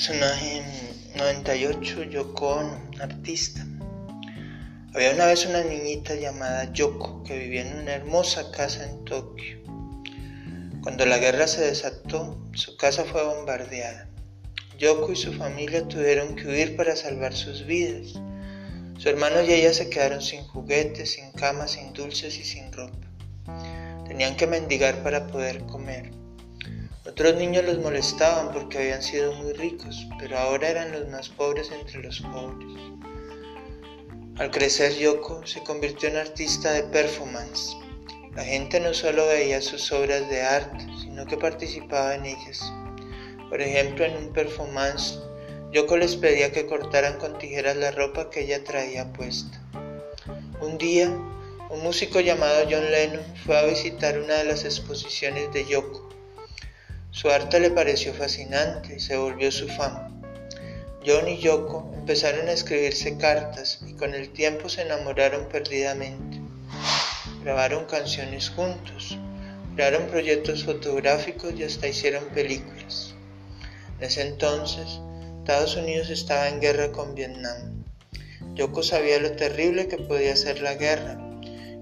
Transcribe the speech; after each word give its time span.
Personaje 0.00 0.62
98, 1.14 2.04
Yoko 2.04 2.48
Ono, 2.48 2.90
artista. 3.02 3.66
Había 4.94 5.12
una 5.12 5.26
vez 5.26 5.44
una 5.44 5.62
niñita 5.62 6.14
llamada 6.14 6.72
Yoko 6.72 7.22
que 7.22 7.36
vivía 7.36 7.70
en 7.70 7.80
una 7.80 7.92
hermosa 7.96 8.50
casa 8.50 8.88
en 8.88 9.04
Tokio. 9.04 9.58
Cuando 10.82 11.04
la 11.04 11.18
guerra 11.18 11.46
se 11.46 11.66
desató, 11.66 12.42
su 12.54 12.78
casa 12.78 13.04
fue 13.04 13.22
bombardeada. 13.22 14.08
Yoko 14.78 15.12
y 15.12 15.16
su 15.16 15.34
familia 15.34 15.86
tuvieron 15.86 16.34
que 16.34 16.48
huir 16.48 16.76
para 16.76 16.96
salvar 16.96 17.34
sus 17.34 17.66
vidas. 17.66 18.14
Su 18.96 19.10
hermano 19.10 19.42
y 19.42 19.52
ella 19.52 19.74
se 19.74 19.90
quedaron 19.90 20.22
sin 20.22 20.44
juguetes, 20.44 21.12
sin 21.12 21.30
cama, 21.32 21.68
sin 21.68 21.92
dulces 21.92 22.38
y 22.38 22.44
sin 22.44 22.72
ropa. 22.72 23.06
Tenían 24.08 24.34
que 24.36 24.46
mendigar 24.46 25.02
para 25.02 25.26
poder 25.26 25.60
comer. 25.66 26.19
Otros 27.10 27.34
niños 27.34 27.64
los 27.64 27.78
molestaban 27.78 28.52
porque 28.52 28.78
habían 28.78 29.02
sido 29.02 29.32
muy 29.32 29.52
ricos, 29.52 30.06
pero 30.20 30.38
ahora 30.38 30.68
eran 30.68 30.92
los 30.92 31.08
más 31.08 31.28
pobres 31.28 31.68
entre 31.72 32.00
los 32.04 32.20
pobres. 32.20 32.68
Al 34.36 34.52
crecer 34.52 34.96
Yoko 34.96 35.44
se 35.44 35.60
convirtió 35.64 36.08
en 36.08 36.18
artista 36.18 36.70
de 36.70 36.84
performance. 36.84 37.76
La 38.36 38.44
gente 38.44 38.78
no 38.78 38.94
solo 38.94 39.26
veía 39.26 39.60
sus 39.60 39.90
obras 39.90 40.30
de 40.30 40.42
arte, 40.42 40.86
sino 41.02 41.26
que 41.26 41.36
participaba 41.36 42.14
en 42.14 42.26
ellas. 42.26 42.72
Por 43.48 43.60
ejemplo, 43.60 44.04
en 44.04 44.16
un 44.16 44.32
performance, 44.32 45.18
Yoko 45.72 45.96
les 45.96 46.14
pedía 46.14 46.52
que 46.52 46.66
cortaran 46.66 47.18
con 47.18 47.36
tijeras 47.38 47.76
la 47.76 47.90
ropa 47.90 48.30
que 48.30 48.42
ella 48.42 48.62
traía 48.62 49.12
puesta. 49.12 49.60
Un 50.60 50.78
día, 50.78 51.08
un 51.70 51.82
músico 51.82 52.20
llamado 52.20 52.68
John 52.70 52.88
Lennon 52.88 53.24
fue 53.44 53.58
a 53.58 53.64
visitar 53.64 54.16
una 54.16 54.34
de 54.34 54.44
las 54.44 54.64
exposiciones 54.64 55.52
de 55.52 55.66
Yoko 55.66 56.09
su 57.12 57.28
arte 57.28 57.58
le 57.58 57.70
pareció 57.70 58.14
fascinante 58.14 58.96
y 58.96 59.00
se 59.00 59.16
volvió 59.16 59.50
su 59.50 59.68
fama. 59.68 60.08
John 61.04 61.28
y 61.28 61.38
Yoko 61.38 61.90
empezaron 61.94 62.48
a 62.48 62.52
escribirse 62.52 63.16
cartas 63.16 63.80
y 63.86 63.94
con 63.94 64.14
el 64.14 64.30
tiempo 64.30 64.68
se 64.68 64.82
enamoraron 64.82 65.48
perdidamente. 65.48 66.38
Grabaron 67.42 67.86
canciones 67.86 68.50
juntos, 68.50 69.18
crearon 69.74 70.06
proyectos 70.08 70.64
fotográficos 70.64 71.54
y 71.58 71.64
hasta 71.64 71.88
hicieron 71.88 72.24
películas. 72.26 73.14
En 73.98 74.04
ese 74.04 74.22
entonces, 74.22 75.00
Estados 75.38 75.74
Unidos 75.76 76.10
estaba 76.10 76.48
en 76.48 76.60
guerra 76.60 76.92
con 76.92 77.14
Vietnam. 77.14 77.82
Yoko 78.54 78.82
sabía 78.82 79.18
lo 79.18 79.32
terrible 79.32 79.88
que 79.88 79.96
podía 79.96 80.36
ser 80.36 80.60
la 80.60 80.74
guerra 80.74 81.18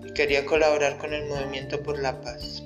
y 0.07 0.13
quería 0.15 0.47
colaborar 0.47 0.97
con 0.97 1.13
el 1.13 1.27
movimiento 1.27 1.83
por 1.83 1.99
la 1.99 2.21
paz. 2.23 2.63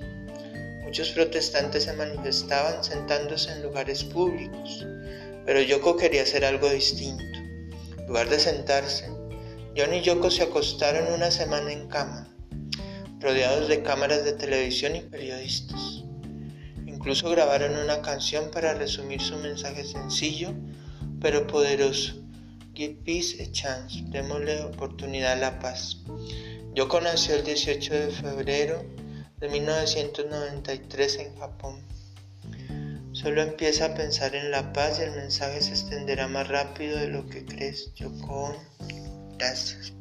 Muchos 0.92 1.12
protestantes 1.12 1.84
se 1.84 1.94
manifestaban 1.94 2.84
sentándose 2.84 3.50
en 3.50 3.62
lugares 3.62 4.04
públicos, 4.04 4.84
pero 5.46 5.62
Yoko 5.62 5.96
quería 5.96 6.20
hacer 6.20 6.44
algo 6.44 6.68
distinto. 6.68 7.24
En 7.96 8.08
lugar 8.08 8.28
de 8.28 8.38
sentarse, 8.38 9.08
John 9.74 9.94
y 9.94 10.02
Yoko 10.02 10.30
se 10.30 10.42
acostaron 10.42 11.10
una 11.14 11.30
semana 11.30 11.72
en 11.72 11.88
cama, 11.88 12.28
rodeados 13.20 13.68
de 13.68 13.82
cámaras 13.82 14.22
de 14.26 14.34
televisión 14.34 14.94
y 14.94 15.00
periodistas. 15.00 16.04
Incluso 16.86 17.30
grabaron 17.30 17.74
una 17.78 18.02
canción 18.02 18.50
para 18.50 18.74
resumir 18.74 19.22
su 19.22 19.38
mensaje 19.38 19.84
sencillo 19.84 20.52
pero 21.22 21.46
poderoso. 21.46 22.22
Give 22.74 22.98
peace 23.02 23.42
a 23.42 23.50
chance, 23.50 24.02
démosle 24.08 24.60
oportunidad 24.60 25.32
a 25.32 25.36
la 25.36 25.58
paz. 25.58 26.02
Yoko 26.74 27.00
nació 27.00 27.36
el 27.36 27.44
18 27.44 27.94
de 27.94 28.10
febrero 28.10 29.01
de 29.42 29.48
1993 29.48 31.16
en 31.16 31.36
Japón. 31.36 31.82
Solo 33.10 33.42
empieza 33.42 33.86
a 33.86 33.94
pensar 33.94 34.36
en 34.36 34.52
la 34.52 34.72
paz 34.72 35.00
y 35.00 35.02
el 35.02 35.10
mensaje 35.10 35.60
se 35.60 35.70
extenderá 35.70 36.28
más 36.28 36.46
rápido 36.46 36.96
de 36.96 37.08
lo 37.08 37.28
que 37.28 37.44
crees. 37.44 37.92
Yoko 37.94 38.56
Gracias. 39.36 39.92